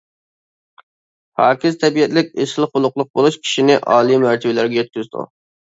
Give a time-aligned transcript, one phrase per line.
[1.41, 5.31] پاكىز تەبىئەتلىك، ئېسىل خۇلقلۇق بولۇش كىشىنى ئالىي مەرتىۋىلەرگە يەتكۈزىدۇ.